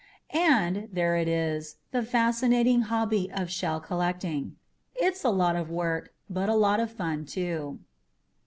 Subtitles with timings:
[0.31, 4.55] .And there it is, the fascinating hobby of shell collecting.
[4.95, 7.77] It's a lot of work but a lot of fun, too.